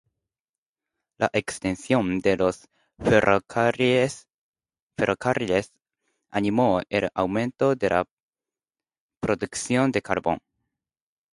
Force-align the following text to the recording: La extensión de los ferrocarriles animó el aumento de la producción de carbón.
La 1.19 1.29
extensión 1.31 2.21
de 2.21 2.35
los 2.35 2.67
ferrocarriles 2.97 4.25
animó 6.31 6.81
el 6.89 7.09
aumento 7.13 7.75
de 7.75 7.87
la 7.87 8.05
producción 9.19 9.91
de 9.91 10.01
carbón. 10.01 10.39